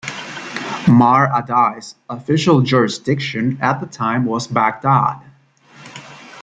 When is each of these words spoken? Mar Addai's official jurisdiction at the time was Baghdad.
Mar 0.87 1.29
Addai's 1.29 1.93
official 2.09 2.61
jurisdiction 2.61 3.59
at 3.61 3.79
the 3.79 3.85
time 3.85 4.25
was 4.25 4.47
Baghdad. 4.47 5.21